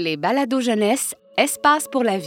[0.00, 2.26] Les balados jeunesse, espace pour la vie.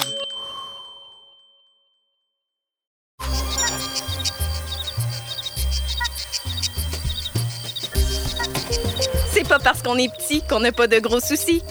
[9.29, 11.63] C'est pas parce qu'on est petit qu'on n'a pas de gros soucis.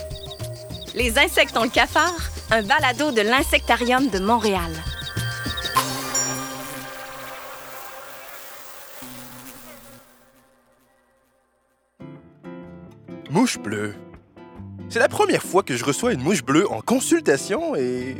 [0.95, 2.14] Les insectes ont le cafard,
[2.51, 4.73] un balado de l'Insectarium de Montréal.
[13.29, 13.95] Mouche bleue.
[14.93, 18.16] C'est la première fois que je reçois une mouche bleue en consultation et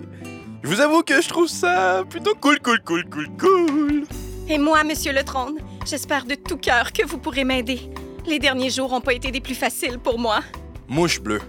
[0.63, 4.05] je vous avoue que je trouve ça plutôt cool, cool, cool, cool, cool.
[4.49, 7.81] Et moi, Monsieur le Trône, j'espère de tout cœur que vous pourrez m'aider.
[8.25, 10.41] Les derniers jours n'ont pas été des plus faciles pour moi.
[10.89, 11.41] Mouche bleue,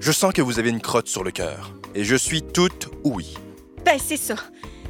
[0.00, 3.34] je sens que vous avez une crotte sur le cœur et je suis toute oui.
[3.84, 4.34] Ben, c'est ça.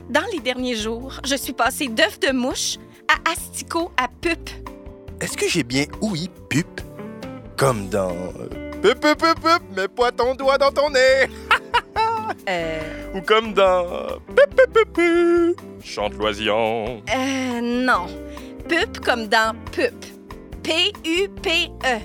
[0.09, 4.48] Dans les derniers jours, je suis passée d'œuf de mouche à asticot à pup.
[5.21, 6.80] Est-ce que j'ai bien ouï pup?
[7.59, 8.12] Comme dans.
[8.12, 11.27] euh, Pup, pup, pup, pup, mets pas ton doigt dans ton nez!
[12.46, 12.80] Euh.
[13.14, 14.20] Ou comme dans.
[14.34, 17.02] Pup, pup, pup, pup, chante l'oisillon.
[17.15, 18.07] Euh, non.
[18.68, 19.95] Pup comme dans pup.
[20.62, 21.98] P-U-P-E.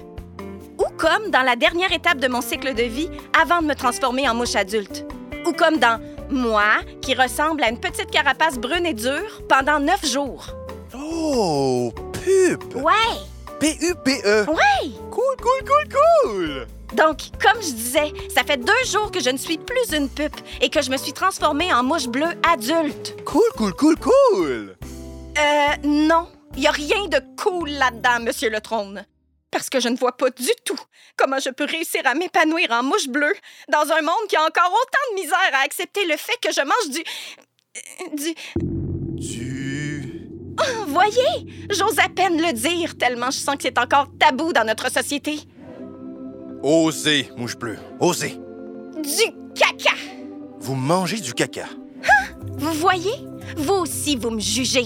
[0.79, 3.09] Ou comme dans la dernière étape de mon cycle de vie
[3.41, 5.05] avant de me transformer en mouche adulte.
[5.45, 5.99] Ou comme dans
[6.29, 10.47] moi, qui ressemble à une petite carapace brune et dure pendant neuf jours.
[10.93, 12.75] Oh, pup!
[12.75, 12.91] Ouais,
[13.59, 14.45] P-U-P-E!
[14.49, 14.91] ouais!
[15.23, 16.67] Cool, cool, cool, cool!
[16.95, 20.33] Donc, comme je disais, ça fait deux jours que je ne suis plus une pup
[20.61, 23.15] et que je me suis transformée en mouche bleue adulte.
[23.23, 24.75] Cool, cool, cool, cool!
[25.37, 26.27] Euh, non.
[26.55, 29.05] Il n'y a rien de cool là-dedans, Monsieur le Trône.
[29.49, 30.79] Parce que je ne vois pas du tout
[31.15, 33.35] comment je peux réussir à m'épanouir en mouche bleue
[33.69, 36.61] dans un monde qui a encore autant de misère à accepter le fait que je
[36.61, 37.03] mange du.
[38.17, 38.35] du.
[38.57, 39.52] Du.
[41.03, 44.89] Voyez, j'ose à peine le dire tellement je sens que c'est encore tabou dans notre
[44.89, 45.37] société.
[46.61, 48.39] Osez, mouche bleue, osez!
[48.95, 49.95] Du caca.
[50.59, 51.65] Vous mangez du caca.
[52.53, 53.11] Vous voyez?
[53.57, 54.85] Vous aussi, vous me jugez.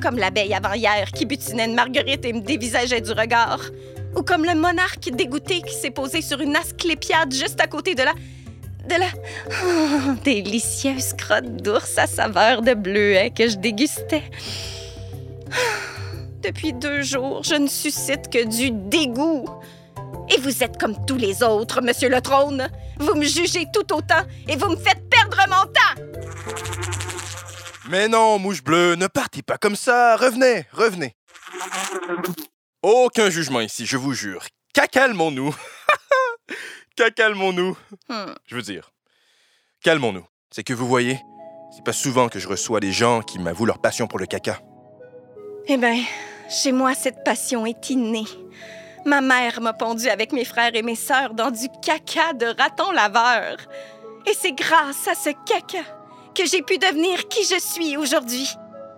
[0.00, 3.62] Comme l'abeille avant-hier qui butinait une marguerite et me dévisageait du regard.
[4.14, 8.04] Ou comme le monarque dégoûté qui s'est posé sur une asclépiade juste à côté de
[8.04, 8.12] la.
[8.88, 9.08] de la.
[9.48, 14.22] Oh, délicieuse crotte d'ours à saveur de bleuet que je dégustais.
[16.42, 19.46] Depuis deux jours, je ne suscite que du dégoût.
[20.30, 22.68] Et vous êtes comme tous les autres, Monsieur le Trône.
[22.98, 26.02] Vous me jugez tout autant et vous me faites perdre mon temps.
[27.88, 30.16] Mais non, mouche bleue, ne partez pas comme ça.
[30.16, 31.14] Revenez, revenez.
[32.82, 34.44] Aucun jugement ici, je vous jure.
[34.74, 35.54] Cacalmons-nous.
[36.96, 37.76] Cacalmons-nous.
[38.08, 38.32] Hmm.
[38.46, 38.90] Je veux dire,
[39.82, 40.24] calmons-nous.
[40.50, 41.20] C'est que vous voyez,
[41.74, 44.60] c'est pas souvent que je reçois des gens qui m'avouent leur passion pour le caca.
[45.66, 46.02] Eh bien,
[46.48, 48.24] chez moi, cette passion est innée.
[49.04, 52.90] Ma mère m'a pondu avec mes frères et mes sœurs dans du caca de raton
[52.90, 53.56] laveur.
[54.26, 55.84] Et c'est grâce à ce caca
[56.34, 58.48] que j'ai pu devenir qui je suis aujourd'hui.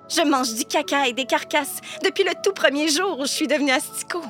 [0.09, 3.47] Je mange du caca et des carcasses depuis le tout premier jour où je suis
[3.47, 4.25] devenue asticot.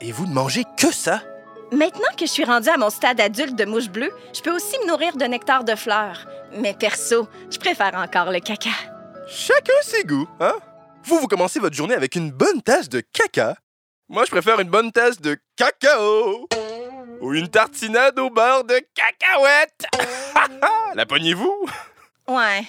[0.00, 1.22] Et vous ne mangez que ça?
[1.72, 4.78] Maintenant que je suis rendue à mon stade adulte de mouche bleue, je peux aussi
[4.80, 6.26] me nourrir de nectar de fleurs.
[6.56, 8.70] Mais perso, je préfère encore le caca.
[9.26, 10.54] Chacun ses goûts, hein?
[11.06, 13.56] Vous, vous commencez votre journée avec une bonne tasse de caca.
[14.08, 16.48] Moi, je préfère une bonne tasse de cacao.
[17.20, 19.86] Ou une tartinade au beurre de cacahuète.
[20.94, 21.66] La pognez-vous?
[22.28, 22.64] Ouais,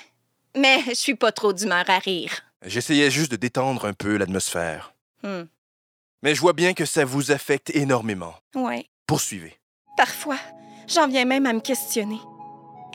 [0.56, 2.42] mais je suis pas trop d'humeur à rire.
[2.66, 4.94] J'essayais juste de détendre un peu l'atmosphère.
[5.24, 5.44] Hmm.
[6.22, 8.36] Mais je vois bien que ça vous affecte énormément.
[8.56, 8.90] Ouais.
[9.08, 9.60] Poursuivez.
[9.98, 10.40] Parfois,
[10.88, 12.20] j'en viens même à me questionner.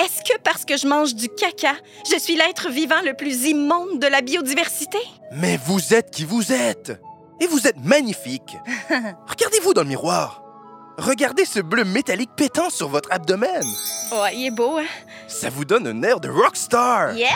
[0.03, 1.75] Est-ce que parce que je mange du caca,
[2.11, 4.99] je suis l'être vivant le plus immonde de la biodiversité?
[5.33, 7.01] Mais vous êtes qui vous êtes.
[7.41, 8.57] Et vous êtes magnifique.
[9.29, 10.43] Regardez-vous dans le miroir.
[10.99, 13.63] Regardez ce bleu métallique pétant sur votre abdomen.
[14.13, 14.85] Ouais, il est beau, hein?
[15.29, 17.15] Ça vous donne un air de rockstar.
[17.15, 17.29] Yeah!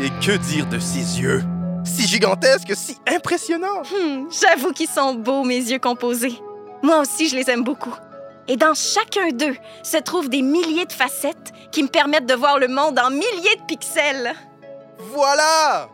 [0.00, 1.42] Et que dire de ses yeux?
[1.84, 3.82] Si gigantesques, si impressionnants.
[3.82, 6.40] Hmm, J'avoue qu'ils sont beaux, mes yeux composés.
[6.82, 7.94] Moi aussi, je les aime beaucoup.
[8.48, 12.58] Et dans chacun d'eux se trouvent des milliers de facettes qui me permettent de voir
[12.58, 14.34] le monde en milliers de pixels.
[14.98, 15.88] Voilà!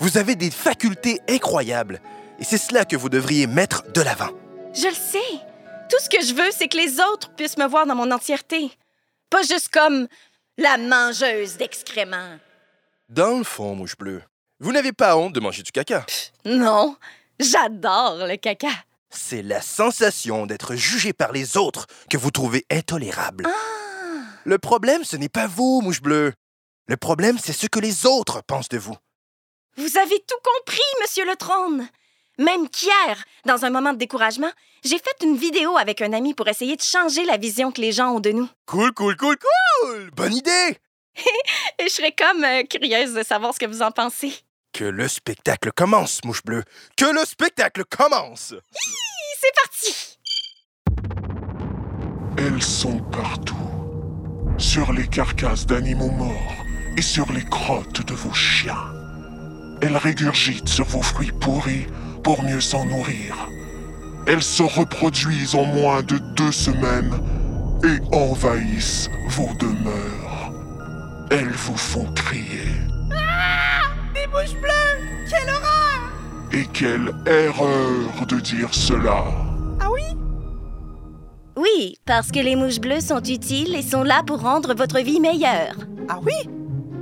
[0.00, 2.00] Vous avez des facultés incroyables.
[2.38, 4.30] Et c'est cela que vous devriez mettre de l'avant.
[4.74, 5.40] Je le sais.
[5.90, 8.70] Tout ce que je veux, c'est que les autres puissent me voir dans mon entièreté.
[9.30, 10.06] Pas juste comme
[10.56, 12.38] la mangeuse d'excréments.
[13.08, 14.22] Dans le fond, mouche bleue,
[14.60, 16.04] vous n'avez pas honte de manger du caca.
[16.44, 16.96] Non,
[17.40, 18.68] j'adore le caca.
[19.10, 23.46] C'est la sensation d'être jugé par les autres que vous trouvez intolérable.
[23.46, 23.78] Ah!
[24.44, 26.32] Le problème, ce n'est pas vous, mouche bleue.
[26.86, 28.96] Le problème, c'est ce que les autres pensent de vous.
[29.76, 31.88] Vous avez tout compris, Monsieur le Trône.
[32.38, 34.50] Même qu'hier, dans un moment de découragement,
[34.84, 37.92] j'ai fait une vidéo avec un ami pour essayer de changer la vision que les
[37.92, 38.48] gens ont de nous.
[38.66, 40.10] Cool, cool, cool, cool!
[40.12, 40.78] Bonne idée!
[41.78, 44.32] Et je serais comme euh, curieuse de savoir ce que vous en pensez.
[44.78, 46.62] Que le spectacle commence, mouche bleue!
[46.96, 48.54] Que le spectacle commence!
[49.40, 50.18] C'est parti!
[52.38, 53.56] Elles sont partout.
[54.56, 56.64] Sur les carcasses d'animaux morts
[56.96, 58.94] et sur les crottes de vos chiens.
[59.82, 61.88] Elles régurgitent sur vos fruits pourris
[62.22, 63.48] pour mieux s'en nourrir.
[64.28, 67.20] Elles se reproduisent en moins de deux semaines
[67.82, 70.52] et envahissent vos demeures.
[71.32, 72.87] Elles vous font crier.
[74.30, 75.28] Bouches bleues!
[75.28, 76.12] Quelle horreur!
[76.52, 79.24] Et quelle erreur de dire cela.
[79.80, 80.02] Ah oui?
[81.56, 85.20] Oui, parce que les mouches bleues sont utiles et sont là pour rendre votre vie
[85.20, 85.76] meilleure.
[86.08, 86.48] Ah oui?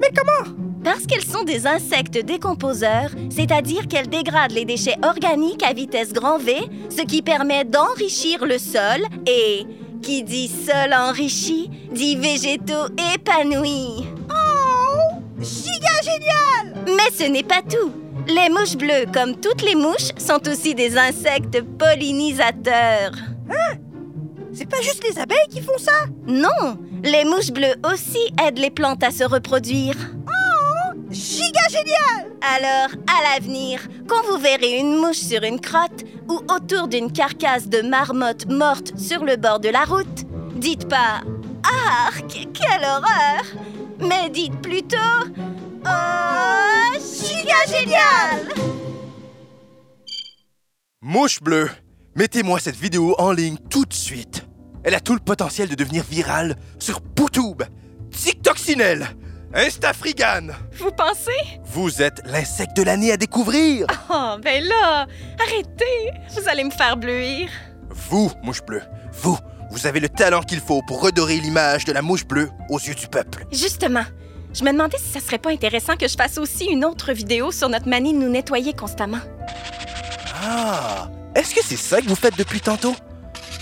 [0.01, 0.53] Mais comment?
[0.85, 6.39] Parce qu'elles sont des insectes décomposeurs, c'est-à-dire qu'elles dégradent les déchets organiques à vitesse grand
[6.39, 6.55] V,
[6.91, 9.67] ce qui permet d'enrichir le sol et
[10.01, 14.07] qui dit sol enrichi dit végétaux épanouis.
[14.31, 15.19] Oh!
[15.41, 16.76] Giga génial!
[16.87, 17.93] Mais ce n'est pas tout.
[18.29, 23.13] Les mouches bleues, comme toutes les mouches, sont aussi des insectes pollinisateurs.
[24.53, 26.07] C'est pas juste les abeilles qui font ça?
[26.27, 29.97] Non, les mouches bleues aussi aident les plantes à se reproduire.
[31.11, 32.33] Giga génial!
[32.41, 37.69] Alors, à l'avenir, quand vous verrez une mouche sur une crotte ou autour d'une carcasse
[37.69, 40.25] de marmotte morte sur le bord de la route,
[40.55, 41.21] dites pas
[42.07, 43.45] Arc, quelle horreur!
[44.01, 44.97] Mais dites plutôt
[45.85, 46.16] Oh,
[47.67, 48.49] génial!
[51.03, 51.71] Mouche bleue,
[52.15, 54.45] mettez-moi cette vidéo en ligne tout de suite.
[54.85, 57.63] Elle a tout le potentiel de devenir virale sur Poutube,
[58.11, 59.07] TikTokcinelle,
[59.55, 60.49] Instafrigan.
[60.73, 61.61] Vous pensez?
[61.65, 63.87] Vous êtes l'insecte de l'année à découvrir.
[64.11, 65.07] Oh, ben là,
[65.41, 66.11] arrêtez!
[66.35, 67.49] Vous allez me faire bleuir.
[67.91, 68.83] Vous, mouche bleue,
[69.13, 69.39] vous,
[69.71, 72.95] vous avez le talent qu'il faut pour redorer l'image de la mouche bleue aux yeux
[72.95, 73.45] du peuple.
[73.53, 74.05] Justement,
[74.57, 77.53] je me demandais si ça serait pas intéressant que je fasse aussi une autre vidéo
[77.53, 79.21] sur notre manie de nous nettoyer constamment.
[80.43, 82.95] Ah, est-ce que c'est ça que vous faites depuis tantôt?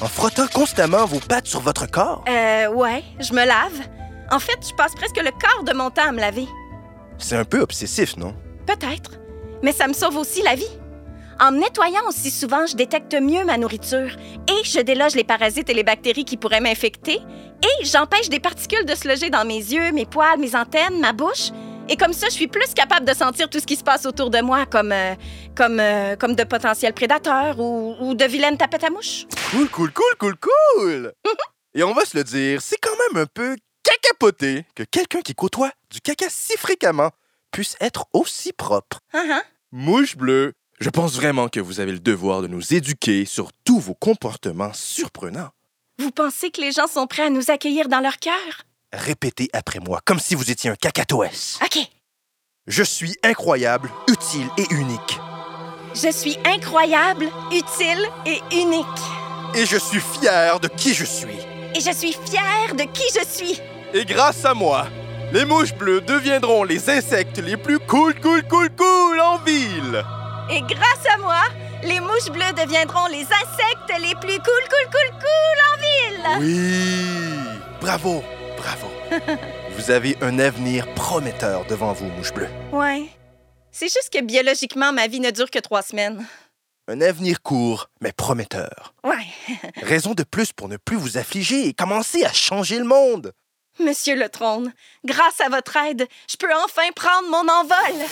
[0.01, 2.25] En frottant constamment vos pattes sur votre corps?
[2.29, 3.81] Euh, ouais, je me lave.
[4.31, 6.47] En fait, je passe presque le quart de mon temps à me laver.
[7.19, 8.35] C'est un peu obsessif, non?
[8.67, 9.13] Peut-être.
[9.63, 10.65] Mais ça me sauve aussi la vie.
[11.41, 14.17] En me nettoyant aussi souvent, je détecte mieux ma nourriture
[14.49, 17.21] et je déloge les parasites et les bactéries qui pourraient m'infecter
[17.63, 21.13] et j'empêche des particules de se loger dans mes yeux, mes poils, mes antennes, ma
[21.13, 21.51] bouche.
[21.89, 24.31] Et comme ça, je suis plus capable de sentir tout ce qui se passe autour
[24.31, 25.15] de moi, comme, euh,
[25.55, 29.27] comme, euh, comme de potentiels prédateurs ou, ou de vilaines tapettes à mouches.
[29.51, 31.13] Cool, cool, cool, cool, cool!
[31.75, 35.35] Et on va se le dire, c'est quand même un peu cacapoté que quelqu'un qui
[35.35, 37.11] côtoie du caca si fréquemment
[37.51, 39.01] puisse être aussi propre.
[39.13, 39.43] Hein, hein?
[39.73, 43.79] Mouche bleue, je pense vraiment que vous avez le devoir de nous éduquer sur tous
[43.79, 45.51] vos comportements surprenants.
[45.99, 48.35] Vous pensez que les gens sont prêts à nous accueillir dans leur cœur?
[48.93, 51.59] Répétez après moi, comme si vous étiez un cacatoès.
[51.65, 51.79] OK.
[52.67, 55.19] Je suis incroyable, utile et unique.
[55.95, 58.87] Je suis incroyable, utile et unique.
[59.55, 61.39] Et je suis fier de qui je suis.
[61.75, 63.61] Et je suis fière de qui je suis.
[63.93, 64.89] Et grâce à moi,
[65.33, 70.05] les mouches bleues deviendront les insectes les plus cool, cool, cool, cool en ville.
[70.51, 71.43] Et grâce à moi,
[71.83, 76.41] les mouches bleues deviendront les insectes les plus cool, cool, cool, cool en ville.
[76.41, 77.61] Oui!
[77.81, 78.23] Bravo,
[78.59, 78.89] bravo.
[79.77, 82.49] vous avez un avenir prometteur devant vous, mouche bleue.
[82.73, 83.09] Ouais.
[83.73, 86.27] C'est juste que biologiquement, ma vie ne dure que trois semaines.
[86.89, 88.95] Un avenir court, mais prometteur.
[89.03, 89.27] Ouais.
[89.83, 93.33] Raison de plus pour ne plus vous affliger et commencer à changer le monde.
[93.81, 94.73] Monsieur le trône,
[95.05, 98.07] grâce à votre aide, je peux enfin prendre mon envol.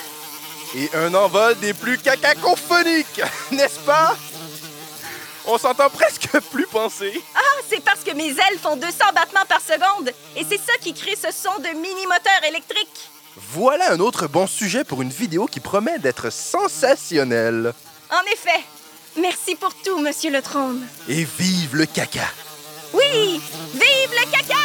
[0.74, 4.16] Et un envol des plus cacacophoniques, n'est-ce pas?
[5.44, 7.20] On s'entend presque plus penser.
[7.34, 10.94] Ah, c'est parce que mes ailes font 200 battements par seconde et c'est ça qui
[10.94, 13.10] crée ce son de mini-moteur électrique.
[13.36, 17.72] Voilà un autre bon sujet pour une vidéo qui promet d'être sensationnelle.
[18.10, 18.64] En effet.
[19.20, 20.86] Merci pour tout, monsieur le trône.
[21.06, 22.20] Et vive le caca!
[22.94, 23.42] Oui,
[23.74, 24.56] vive le caca!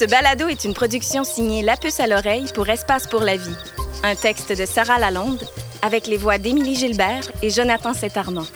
[0.00, 3.54] Ce balado est une production signée La Puce à l'oreille pour Espace pour la vie.
[4.02, 5.46] Un texte de Sarah Lalonde
[5.82, 8.46] avec les voix d'Émilie Gilbert et Jonathan Saint-Armand.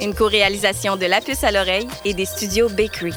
[0.00, 3.14] Une co-réalisation de La Puce à l'oreille et des studios Bakery.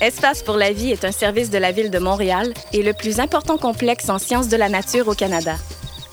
[0.00, 3.20] Espace pour la vie est un service de la Ville de Montréal et le plus
[3.20, 5.54] important complexe en sciences de la nature au Canada.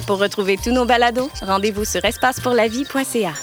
[0.05, 3.33] Pour retrouver tous nos balados, rendez-vous sur espacepourlavie.ca.